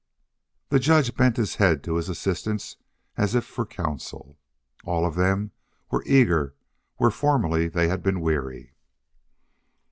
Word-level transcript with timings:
The 0.69 0.79
judge 0.79 1.13
bent 1.15 1.37
his 1.37 1.57
head 1.57 1.83
to 1.83 1.97
his 1.97 2.09
assistants 2.09 2.75
as 3.17 3.35
if 3.35 3.45
for 3.45 3.67
counsel. 3.67 4.39
All 4.83 5.05
of 5.05 5.13
them 5.13 5.51
were 5.91 6.01
eager 6.07 6.55
where 6.95 7.11
formerly 7.11 7.67
they 7.67 7.87
had 7.87 8.01
been 8.01 8.19
weary. 8.19 8.73